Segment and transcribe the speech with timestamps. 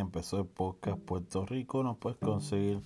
[0.00, 1.82] empezó el podcast Puerto Rico.
[1.82, 2.82] Nos puedes conseguir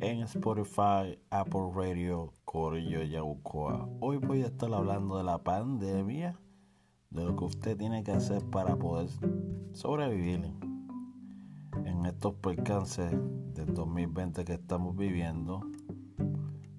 [0.00, 3.88] en Spotify, Apple Radio, Corillo Yabucoa.
[4.00, 6.38] Hoy voy a estar hablando de la pandemia,
[7.10, 9.08] de lo que usted tiene que hacer para poder
[9.72, 10.52] sobrevivir
[11.84, 13.12] en estos percances
[13.54, 15.60] del 2020 que estamos viviendo.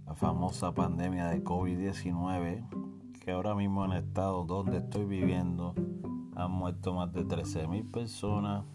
[0.05, 5.73] La famosa pandemia de COVID-19, que ahora mismo en el estado donde estoy viviendo
[6.35, 8.65] han muerto más de 13.000 personas.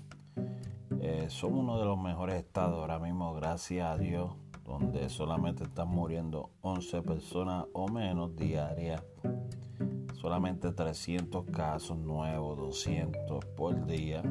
[1.06, 4.32] Eh, son uno de los mejores estados ahora mismo, gracias a Dios,
[4.64, 9.04] donde solamente están muriendo 11 personas o menos diarias.
[10.14, 14.22] Solamente 300 casos nuevos, 200 por día.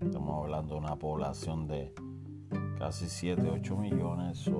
[0.00, 1.94] Estamos hablando de una población de
[2.76, 4.50] casi 7, 8 millones.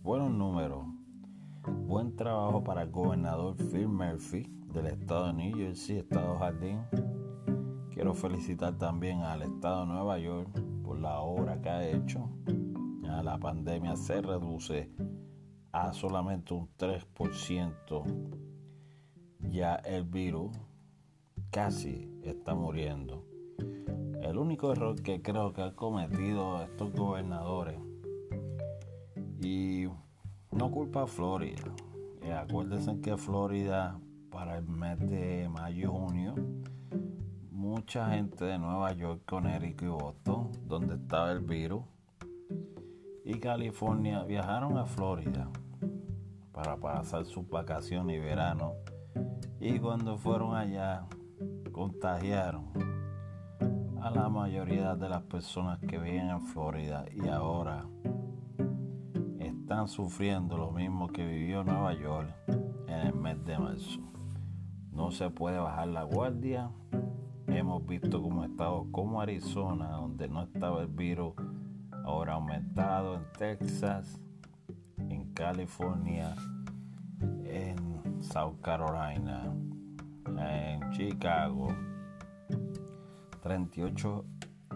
[0.00, 0.86] buenos números.
[1.88, 6.82] Buen trabajo para el gobernador Phil Murphy del estado de New Jersey, estado Jardín
[7.90, 12.30] Quiero felicitar también al Estado de Nueva York por la obra que ha hecho.
[13.02, 14.90] Ya la pandemia se reduce
[15.72, 18.04] a solamente un 3%.
[19.50, 20.56] Ya el virus
[21.50, 23.24] casi está muriendo.
[24.22, 27.78] El único error que creo que han cometido estos gobernadores
[29.40, 29.86] y
[30.50, 31.74] no culpa a Florida.
[32.22, 36.34] Eh, acuérdense que Florida para el mes de mayo junio
[37.64, 41.82] mucha gente de Nueva York, Connecticut y Boston, donde estaba el virus,
[43.24, 45.48] y California viajaron a Florida
[46.52, 48.74] para pasar sus vacaciones y verano.
[49.60, 51.06] Y cuando fueron allá,
[51.72, 52.70] contagiaron
[54.02, 57.86] a la mayoría de las personas que viven en Florida y ahora
[59.38, 62.28] están sufriendo lo mismo que vivió Nueva York
[62.88, 64.00] en el mes de marzo.
[64.92, 66.70] No se puede bajar la guardia
[67.58, 71.34] hemos visto como estados como Arizona, donde no estaba el virus,
[72.04, 74.20] ahora aumentado en Texas,
[74.98, 76.34] en California,
[77.44, 79.52] en South Carolina,
[80.26, 81.68] en Chicago.
[83.42, 84.24] 38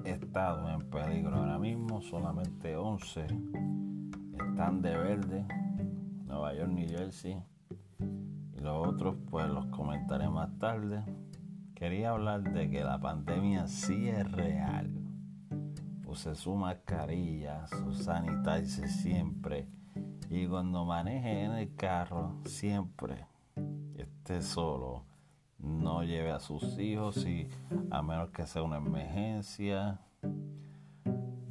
[0.04, 1.36] estados en peligro.
[1.36, 3.26] Ahora mismo, solamente 11
[4.32, 5.46] están de verde,
[6.26, 7.42] Nueva York, New Jersey,
[7.98, 11.02] y los otros pues los comentaré más tarde
[11.78, 14.90] quería hablar de que la pandemia sí es real.
[16.04, 19.68] Use su mascarilla, su sanitizer siempre.
[20.28, 23.26] Y cuando maneje en el carro, siempre
[23.94, 25.04] esté solo.
[25.60, 27.48] No lleve a sus hijos y
[27.90, 30.00] a menos que sea una emergencia.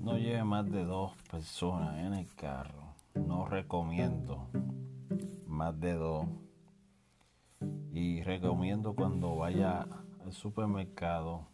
[0.01, 2.95] No lleve más de dos personas en el carro.
[3.15, 4.49] No recomiendo
[5.45, 6.25] más de dos.
[7.93, 9.87] Y recomiendo cuando vaya
[10.33, 11.47] supermercado,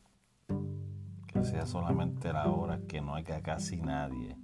[1.27, 4.37] que sea solamente la hora que no haya casi nadie.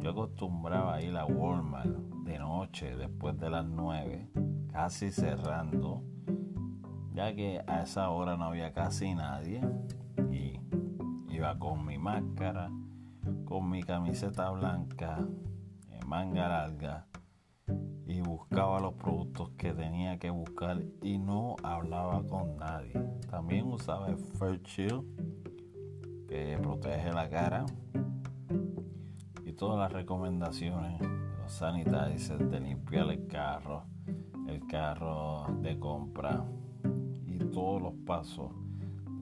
[0.00, 1.88] Yo acostumbraba ir a Walmart
[2.24, 4.30] de noche, después de las 9,
[4.70, 6.02] casi cerrando,
[7.14, 9.60] ya que a esa hora no había casi nadie.
[10.30, 10.60] Y
[11.34, 12.70] iba con mi máscara,
[13.44, 15.26] con mi camiseta blanca,
[16.06, 17.07] manga larga
[18.06, 22.92] y buscaba los productos que tenía que buscar y no hablaba con nadie.
[23.30, 25.04] También usaba el Fair Shield
[26.28, 27.66] que protege la cara
[29.44, 31.00] y todas las recomendaciones,
[31.38, 33.84] los sanitizers de limpiar el carro,
[34.46, 36.44] el carro de compra
[37.26, 38.52] y todos los pasos,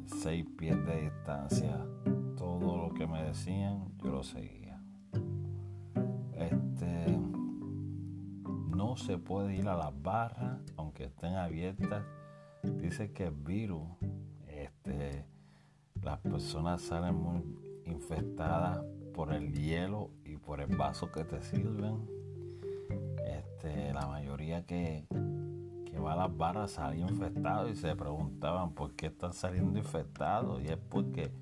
[0.07, 1.85] seis pies de distancia,
[2.37, 4.81] todo lo que me decían yo lo seguía.
[6.35, 7.16] Este
[8.87, 12.05] no se puede ir a las barras aunque estén abiertas.
[12.63, 13.83] Dice que el virus,
[14.47, 15.27] este,
[16.03, 17.43] las personas salen muy
[17.85, 22.09] infectadas por el hielo y por el vaso que te sirven.
[23.25, 25.07] Este, la mayoría que,
[25.85, 30.63] que va a las barras salen infectados y se preguntaban por qué están saliendo infectados.
[30.63, 31.33] Y es porque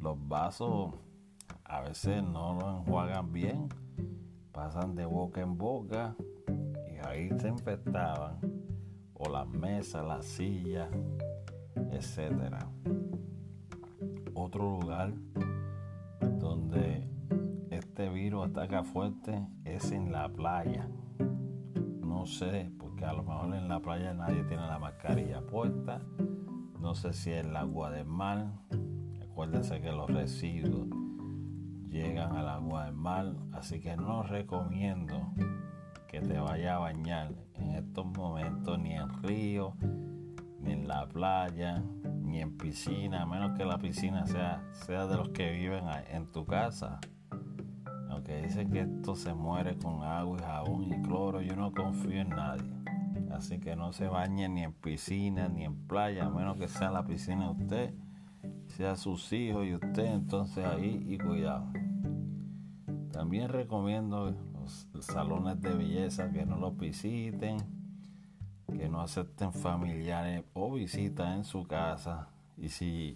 [0.00, 0.94] los vasos
[1.64, 3.68] a veces no los enjuagan bien,
[4.52, 6.16] pasan de boca en boca
[7.00, 8.38] ahí se infectaban,
[9.14, 10.88] o las mesas, las sillas,
[11.90, 12.70] etcétera.
[14.34, 15.12] Otro lugar
[16.38, 17.08] donde
[17.70, 20.88] este virus ataca fuerte es en la playa.
[22.00, 26.00] No sé, porque a lo mejor en la playa nadie tiene la mascarilla puesta.
[26.80, 28.52] No sé si es el agua del mar.
[29.22, 30.88] Acuérdense que los residuos
[31.88, 35.32] llegan al agua del mar, así que no recomiendo
[36.08, 39.74] que te vaya a bañar en estos momentos ni en río,
[40.60, 41.82] ni en la playa,
[42.22, 46.26] ni en piscina, a menos que la piscina sea, sea de los que viven en
[46.32, 46.98] tu casa.
[48.08, 52.22] Aunque dicen que esto se muere con agua y jabón y cloro, yo no confío
[52.22, 52.72] en nadie.
[53.30, 56.90] Así que no se bañe ni en piscina ni en playa, a menos que sea
[56.90, 57.94] la piscina de usted,
[58.66, 61.70] sea sus hijos y usted, entonces ahí y cuidado.
[63.12, 64.34] También recomiendo
[65.00, 67.58] salones de belleza que no los visiten,
[68.66, 72.28] que no acepten familiares o visitas en su casa.
[72.56, 73.14] Y si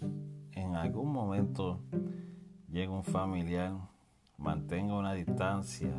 [0.53, 1.79] en algún momento
[2.69, 3.73] llega un familiar,
[4.37, 5.93] mantenga una distancia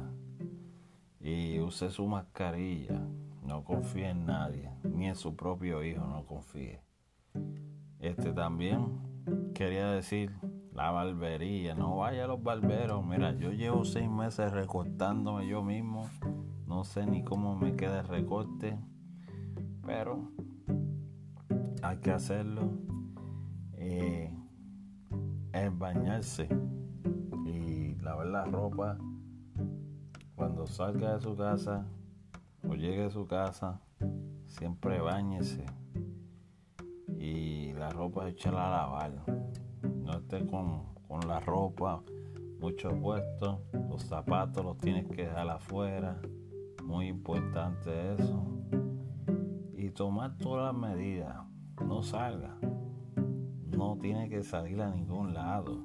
[1.20, 3.00] y use su mascarilla.
[3.42, 6.80] No confíe en nadie, ni en su propio hijo, no confíe.
[8.00, 10.32] Este también quería decir
[10.75, 13.05] la barbería, no vaya a los barberos.
[13.06, 16.09] Mira, yo llevo seis meses recortándome yo mismo,
[16.67, 18.79] no sé ni cómo me queda el recorte,
[19.87, 20.31] pero
[21.82, 22.73] hay que hacerlo.
[23.75, 24.35] Eh,
[25.53, 26.49] es bañarse
[27.47, 28.99] y lavar la ropa
[30.35, 31.87] cuando salga de su casa
[32.69, 33.81] o llegue a su casa,
[34.47, 35.65] siempre bañese
[37.17, 39.44] y la ropa echala a lavar.
[40.20, 42.02] No con, con la ropa
[42.61, 46.20] mucho puesto, los zapatos los tienes que dejar afuera,
[46.82, 48.46] muy importante eso.
[49.76, 51.37] Y tomar todas las medidas,
[51.84, 52.56] no salga,
[53.76, 55.84] no tiene que salir a ningún lado.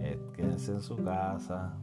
[0.00, 1.78] Eh, quédese en su casa,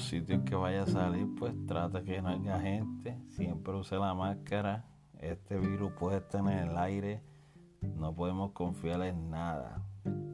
[0.00, 3.16] sitios que vaya a salir, pues trata que no haya gente.
[3.28, 4.84] Siempre use la máscara.
[5.18, 7.22] Este virus puede estar en el aire.
[7.82, 9.86] No podemos confiar en nada.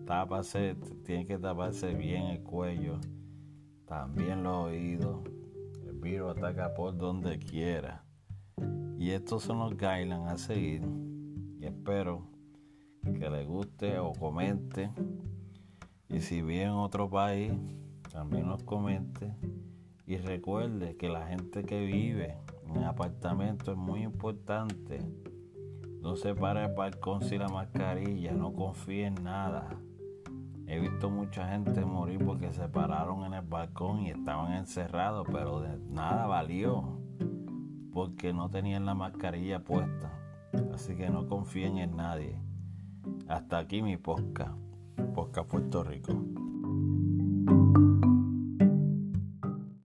[0.07, 2.99] Tápase, tiene que taparse bien el cuello.
[3.87, 5.21] También los oídos.
[5.87, 8.05] El virus ataca por donde quiera.
[8.99, 10.83] Y estos son los guidelines a seguir.
[11.61, 12.29] Y espero
[13.03, 14.91] que le guste o comente.
[16.09, 17.53] Y si vive en otro país,
[18.13, 19.35] también nos comente.
[20.07, 22.37] Y recuerde que la gente que vive
[22.69, 25.01] en apartamento es muy importante.
[26.07, 29.77] No se pare el balcón sin la mascarilla, no confíe en nada.
[30.69, 35.61] He visto mucha gente morir porque se pararon en el balcón y estaban encerrados, pero
[35.61, 37.01] de nada valió
[37.93, 40.13] porque no tenían la mascarilla puesta.
[40.73, 42.41] Así que no confíen en nadie.
[43.27, 44.55] Hasta aquí mi posca,
[45.13, 46.13] Posca Puerto Rico.